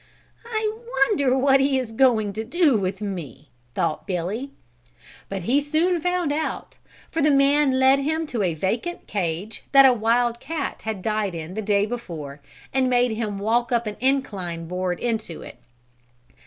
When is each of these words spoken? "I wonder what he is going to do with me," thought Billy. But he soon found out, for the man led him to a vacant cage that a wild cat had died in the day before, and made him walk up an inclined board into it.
"I 0.47 0.75
wonder 0.97 1.37
what 1.37 1.59
he 1.59 1.77
is 1.77 1.91
going 1.91 2.33
to 2.33 2.43
do 2.43 2.75
with 2.75 3.01
me," 3.01 3.49
thought 3.75 4.07
Billy. 4.07 4.49
But 5.29 5.43
he 5.43 5.61
soon 5.61 6.01
found 6.01 6.33
out, 6.33 6.79
for 7.11 7.21
the 7.21 7.29
man 7.29 7.77
led 7.77 7.99
him 7.99 8.25
to 8.25 8.41
a 8.41 8.55
vacant 8.55 9.05
cage 9.05 9.61
that 9.73 9.85
a 9.85 9.93
wild 9.93 10.39
cat 10.39 10.81
had 10.81 11.03
died 11.03 11.35
in 11.35 11.53
the 11.53 11.61
day 11.61 11.85
before, 11.85 12.41
and 12.73 12.89
made 12.89 13.11
him 13.11 13.37
walk 13.37 13.71
up 13.71 13.85
an 13.85 13.95
inclined 13.99 14.67
board 14.67 14.99
into 14.99 15.43
it. 15.43 15.59